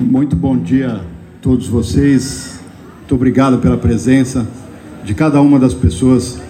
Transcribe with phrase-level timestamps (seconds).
[0.00, 1.00] Muito bom dia a
[1.40, 2.58] todos vocês.
[2.98, 4.44] Muito obrigado pela presença
[5.04, 6.40] de cada uma das pessoas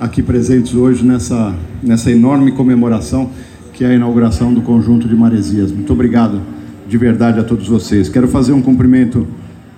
[0.00, 3.30] aqui presentes hoje nessa, nessa enorme comemoração
[3.74, 5.70] que é a inauguração do conjunto de Maresias.
[5.70, 6.40] Muito obrigado
[6.88, 8.08] de verdade a todos vocês.
[8.08, 9.26] Quero fazer um cumprimento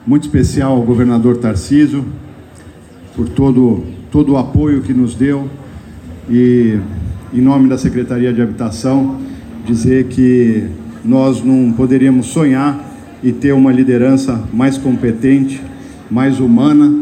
[0.06, 2.04] muito especial ao governador Tarcísio
[3.16, 3.82] por todo,
[4.12, 5.50] todo o apoio que nos deu
[6.30, 6.78] e,
[7.34, 9.18] em nome da Secretaria de Habitação,
[9.66, 10.68] dizer que
[11.04, 12.87] nós não poderíamos sonhar
[13.22, 15.62] e ter uma liderança mais competente,
[16.10, 16.92] mais humana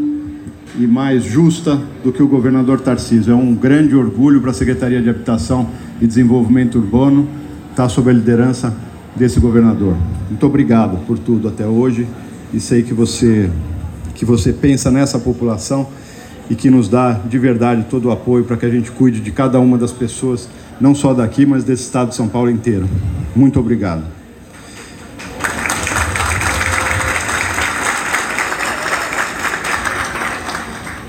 [0.79, 3.33] e mais justa do que o governador Tarcísio.
[3.33, 5.69] É um grande orgulho para a Secretaria de Habitação
[6.01, 7.27] e Desenvolvimento Urbano
[7.71, 8.75] estar sob a liderança
[9.15, 9.95] desse governador.
[10.29, 12.07] Muito obrigado por tudo até hoje
[12.53, 13.49] e sei que você
[14.15, 15.87] que você pensa nessa população
[16.49, 19.31] e que nos dá de verdade todo o apoio para que a gente cuide de
[19.31, 20.49] cada uma das pessoas,
[20.81, 22.87] não só daqui, mas desse estado de São Paulo inteiro.
[23.35, 24.16] Muito obrigado.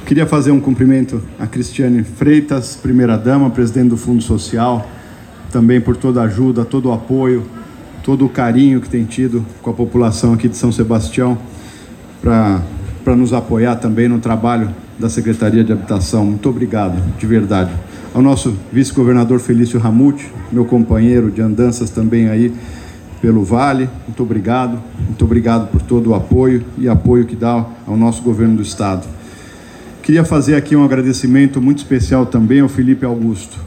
[0.08, 4.88] Queria fazer um cumprimento a Cristiane Freitas, primeira-dama, presidente do Fundo Social,
[5.52, 7.44] também por toda a ajuda, todo o apoio,
[8.02, 11.36] todo o carinho que tem tido com a população aqui de São Sebastião,
[12.22, 16.24] para nos apoiar também no trabalho da Secretaria de Habitação.
[16.24, 17.70] Muito obrigado, de verdade.
[18.14, 22.50] Ao nosso vice-governador Felício Ramute, meu companheiro de andanças também aí
[23.20, 24.80] pelo Vale, muito obrigado.
[25.06, 29.17] Muito obrigado por todo o apoio e apoio que dá ao nosso governo do Estado.
[30.08, 33.58] Queria fazer aqui um agradecimento muito especial também ao Felipe Augusto.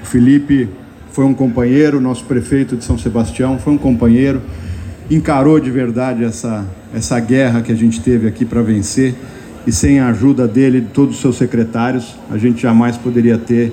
[0.00, 0.68] O Felipe
[1.10, 4.40] foi um companheiro, nosso prefeito de São Sebastião, foi um companheiro,
[5.10, 9.16] encarou de verdade essa, essa guerra que a gente teve aqui para vencer
[9.66, 13.36] e sem a ajuda dele e de todos os seus secretários, a gente jamais poderia
[13.36, 13.72] ter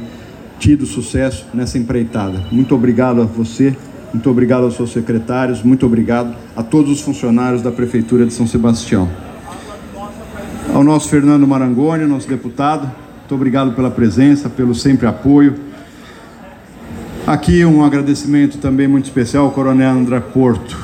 [0.58, 2.44] tido sucesso nessa empreitada.
[2.52, 3.78] Muito obrigado a você,
[4.12, 8.48] muito obrigado aos seus secretários, muito obrigado a todos os funcionários da Prefeitura de São
[8.48, 9.29] Sebastião
[10.74, 12.84] ao nosso Fernando Marangoni, nosso deputado.
[13.20, 15.56] Muito obrigado pela presença, pelo sempre apoio.
[17.26, 20.78] Aqui um agradecimento também muito especial ao Coronel André Porto.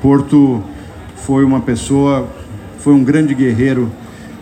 [0.00, 0.62] Porto
[1.16, 2.28] foi uma pessoa,
[2.78, 3.90] foi um grande guerreiro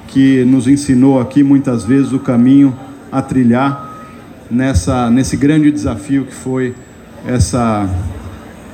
[0.08, 2.76] que nos ensinou aqui muitas vezes o caminho
[3.10, 3.90] a trilhar
[4.50, 6.74] nessa nesse grande desafio que foi
[7.26, 7.88] essa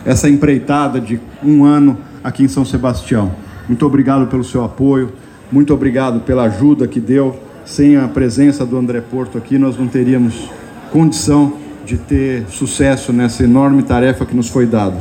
[0.04, 3.32] essa empreitada de um ano aqui em São Sebastião.
[3.68, 5.12] Muito obrigado pelo seu apoio.
[5.50, 7.34] Muito obrigado pela ajuda que deu.
[7.64, 10.50] Sem a presença do André Porto aqui, nós não teríamos
[10.90, 11.54] condição
[11.84, 14.98] de ter sucesso nessa enorme tarefa que nos foi dada.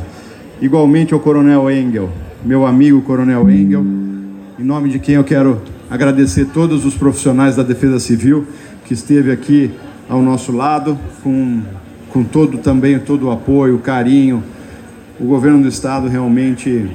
[0.60, 2.10] Igualmente ao Coronel Engel,
[2.44, 3.84] meu amigo Coronel Engel,
[4.58, 5.60] em nome de quem eu quero
[5.90, 8.46] agradecer todos os profissionais da Defesa Civil
[8.84, 9.70] que esteve aqui
[10.08, 11.60] ao nosso lado, com,
[12.10, 14.42] com todo também todo o apoio, carinho.
[15.20, 16.90] O governo do estado realmente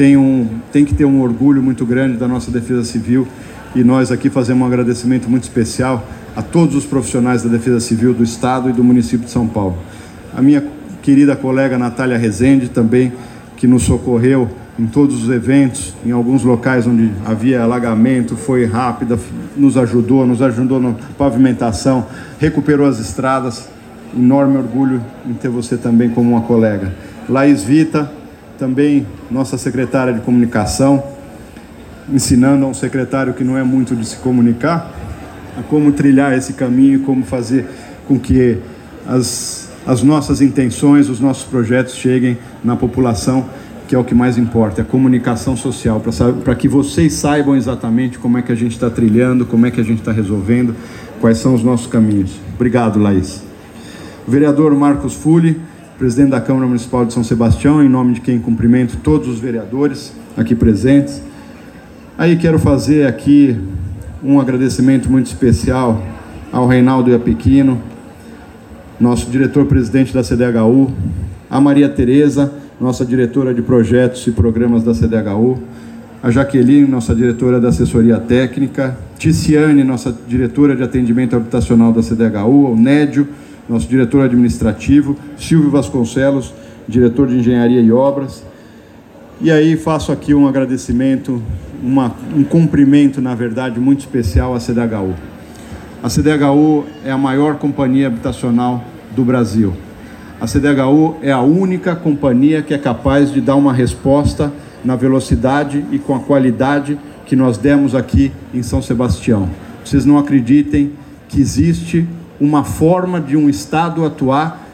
[0.00, 3.28] tem, um, tem que ter um orgulho muito grande da nossa Defesa Civil
[3.76, 8.14] e nós aqui fazemos um agradecimento muito especial a todos os profissionais da Defesa Civil
[8.14, 9.76] do Estado e do município de São Paulo.
[10.34, 10.64] A minha
[11.02, 13.12] querida colega Natália Rezende também,
[13.58, 19.18] que nos socorreu em todos os eventos, em alguns locais onde havia alagamento, foi rápida,
[19.54, 22.06] nos ajudou, nos ajudou na pavimentação,
[22.38, 23.68] recuperou as estradas.
[24.16, 26.90] Enorme orgulho em ter você também como uma colega.
[27.28, 28.10] Laís Vita,
[28.60, 31.02] também nossa secretária de comunicação,
[32.12, 34.92] ensinando a um secretário que não é muito de se comunicar,
[35.58, 37.66] a como trilhar esse caminho e como fazer
[38.06, 38.58] com que
[39.08, 43.46] as, as nossas intenções, os nossos projetos cheguem na população,
[43.88, 46.02] que é o que mais importa, a comunicação social,
[46.44, 49.80] para que vocês saibam exatamente como é que a gente está trilhando, como é que
[49.80, 50.76] a gente está resolvendo,
[51.18, 52.38] quais são os nossos caminhos.
[52.54, 53.42] Obrigado, Laís.
[54.28, 55.58] Vereador Marcos Fulli,
[56.00, 60.14] presidente da Câmara Municipal de São Sebastião, em nome de quem cumprimento todos os vereadores
[60.34, 61.22] aqui presentes.
[62.16, 63.54] Aí quero fazer aqui
[64.24, 66.02] um agradecimento muito especial
[66.50, 67.82] ao Reinaldo Iapequino,
[68.98, 70.90] nosso diretor-presidente da CDHU,
[71.50, 72.50] a Maria Tereza,
[72.80, 75.58] nossa diretora de projetos e programas da CDHU,
[76.22, 82.72] a Jaqueline, nossa diretora da assessoria técnica, Ticiane, nossa diretora de atendimento habitacional da CDHU,
[82.72, 83.28] o Nédio,
[83.70, 86.52] nosso diretor administrativo, Silvio Vasconcelos,
[86.88, 88.42] diretor de engenharia e obras.
[89.40, 91.40] E aí faço aqui um agradecimento,
[91.80, 95.14] uma, um cumprimento, na verdade, muito especial à CDHU.
[96.02, 98.82] A CDHU é a maior companhia habitacional
[99.14, 99.72] do Brasil.
[100.40, 104.52] A CDHU é a única companhia que é capaz de dar uma resposta
[104.84, 109.48] na velocidade e com a qualidade que nós demos aqui em São Sebastião.
[109.84, 110.90] Vocês não acreditem
[111.28, 112.04] que existe
[112.40, 114.66] uma forma de um Estado atuar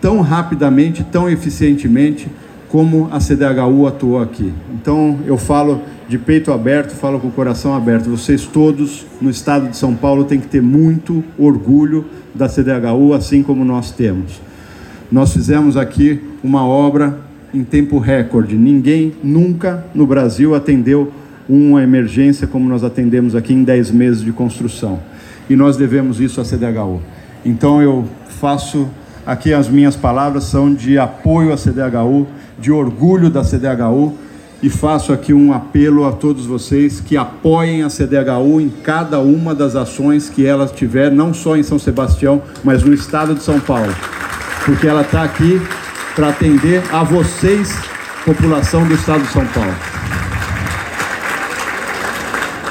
[0.00, 2.28] tão rapidamente, tão eficientemente
[2.68, 4.52] como a CDHU atuou aqui.
[4.72, 8.08] Então eu falo de peito aberto, falo com o coração aberto.
[8.08, 13.42] Vocês todos no estado de São Paulo têm que ter muito orgulho da CDHU, assim
[13.42, 14.40] como nós temos.
[15.10, 17.18] Nós fizemos aqui uma obra
[17.52, 18.56] em tempo recorde.
[18.56, 21.12] Ninguém nunca no Brasil atendeu
[21.50, 25.00] uma emergência como nós atendemos aqui em 10 meses de construção.
[25.48, 27.00] E nós devemos isso à CDHU.
[27.44, 28.06] Então eu
[28.40, 28.88] faço
[29.26, 32.26] aqui as minhas palavras são de apoio à CDHU,
[32.58, 34.14] de orgulho da CDHU
[34.62, 39.54] e faço aqui um apelo a todos vocês que apoiem a CDHU em cada uma
[39.54, 43.58] das ações que ela tiver, não só em São Sebastião, mas no estado de São
[43.58, 43.94] Paulo,
[44.64, 45.60] porque ela está aqui
[46.14, 47.74] para atender a vocês,
[48.24, 49.99] população do estado de São Paulo.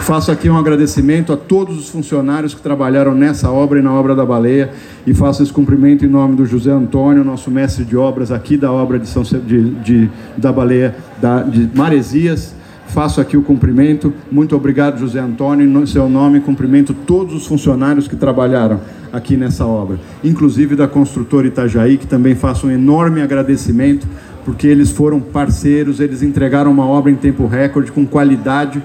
[0.02, 4.16] Faço aqui um agradecimento a todos os funcionários que trabalharam nessa obra e na obra
[4.16, 4.72] da baleia
[5.06, 8.72] e faço esse cumprimento em nome do José Antônio, nosso mestre de obras aqui da
[8.72, 12.56] obra de, São, de, de da baleia da, de Maresias.
[12.88, 14.12] Faço aqui o cumprimento.
[14.32, 15.64] Muito obrigado, José Antônio.
[15.64, 18.80] Em seu nome, cumprimento todos os funcionários que trabalharam
[19.14, 24.08] aqui nessa obra, inclusive da construtora Itajaí, que também faço um enorme agradecimento,
[24.44, 28.82] porque eles foram parceiros, eles entregaram uma obra em tempo recorde, com qualidade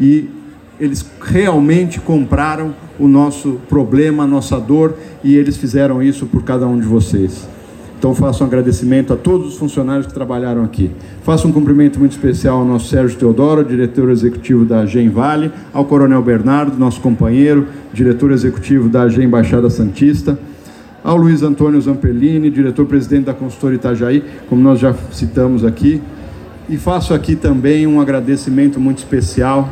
[0.00, 0.28] e
[0.78, 6.66] eles realmente compraram o nosso problema, a nossa dor, e eles fizeram isso por cada
[6.66, 7.48] um de vocês.
[7.98, 10.90] Então faço um agradecimento a todos os funcionários que trabalharam aqui.
[11.22, 15.84] Faço um cumprimento muito especial ao nosso Sérgio Teodoro, diretor executivo da Gen Vale, ao
[15.84, 20.38] Coronel Bernardo, nosso companheiro, diretor executivo da Gen Embaixada Santista,
[21.02, 26.02] ao Luiz Antônio Zampellini, diretor-presidente da consultora Itajaí, como nós já citamos aqui.
[26.68, 29.68] E faço aqui também um agradecimento muito especial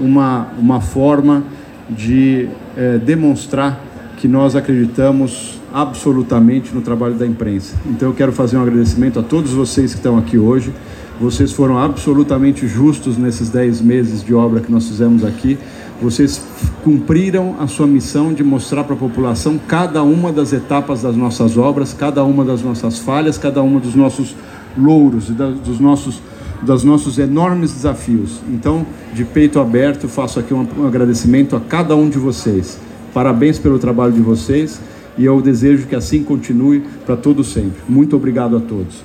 [0.00, 1.44] uma, uma forma
[1.90, 3.80] de é, demonstrar
[4.16, 7.74] que nós acreditamos absolutamente no trabalho da imprensa.
[7.86, 10.72] Então eu quero fazer um agradecimento a todos vocês que estão aqui hoje.
[11.20, 15.58] Vocês foram absolutamente justos nesses 10 meses de obra que nós fizemos aqui.
[16.00, 16.42] Vocês
[16.82, 21.56] cumpriram a sua missão de mostrar para a população cada uma das etapas das nossas
[21.56, 24.34] obras, cada uma das nossas falhas, cada uma dos nossos
[24.76, 26.20] louros e dos nossos
[26.62, 28.40] dos nossos enormes desafios.
[28.48, 32.78] Então, de peito aberto, faço aqui um, agradecimento a cada um de vocês.
[33.12, 34.80] Parabéns pelo trabalho de vocês
[35.18, 37.82] e eu desejo que assim continue para todo sempre.
[37.88, 39.02] Muito obrigado a todos.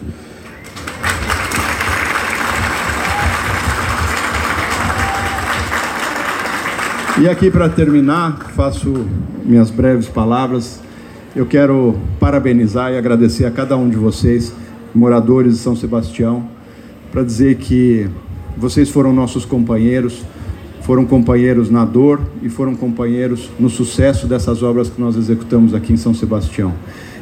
[7.19, 9.07] E aqui para terminar, faço
[9.43, 10.79] minhas breves palavras.
[11.35, 14.53] Eu quero parabenizar e agradecer a cada um de vocês,
[14.93, 16.47] moradores de São Sebastião,
[17.11, 18.07] para dizer que
[18.57, 20.23] vocês foram nossos companheiros,
[20.81, 25.93] foram companheiros na dor e foram companheiros no sucesso dessas obras que nós executamos aqui
[25.93, 26.73] em São Sebastião.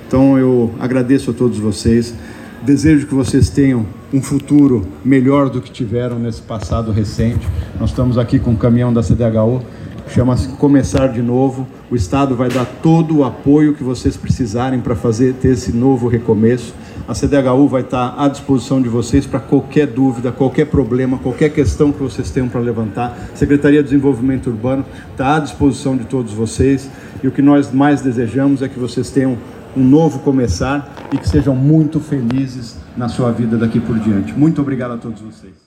[0.07, 2.13] Então eu agradeço a todos vocês,
[2.63, 7.47] desejo que vocês tenham um futuro melhor do que tiveram nesse passado recente.
[7.79, 9.61] Nós estamos aqui com o caminhão da CDHU
[10.07, 11.67] chama-se Começar de Novo.
[11.89, 16.07] O Estado vai dar todo o apoio que vocês precisarem para fazer ter esse novo
[16.07, 16.73] recomeço.
[17.07, 21.91] A CDHU vai estar à disposição de vocês para qualquer dúvida, qualquer problema, qualquer questão
[21.91, 23.15] que vocês tenham para levantar.
[23.33, 26.89] A Secretaria de Desenvolvimento Urbano está à disposição de todos vocês.
[27.23, 29.37] E o que nós mais desejamos é que vocês tenham
[29.75, 34.33] um novo começar e que sejam muito felizes na sua vida daqui por diante.
[34.33, 35.64] Muito obrigado a todos vocês.